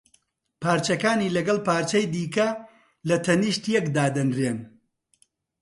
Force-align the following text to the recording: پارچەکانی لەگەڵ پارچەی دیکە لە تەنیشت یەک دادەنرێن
پارچەکانی 0.61 1.33
لەگەڵ 1.35 1.57
پارچەی 1.67 2.09
دیکە 2.13 2.47
لە 3.09 3.15
تەنیشت 3.25 3.63
یەک 3.75 3.85
دادەنرێن 3.95 4.59